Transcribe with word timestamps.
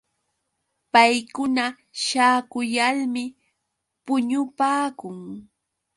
Paykuna 0.93 1.65
śhaakuyalmi 2.03 3.23
puñupaakun. 4.05 5.17